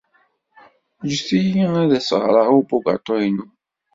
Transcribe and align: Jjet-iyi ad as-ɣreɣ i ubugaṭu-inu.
Jjet-iyi 1.09 1.65
ad 1.81 1.91
as-ɣreɣ 1.97 2.47
i 2.49 2.53
ubugaṭu-inu. 2.59 3.47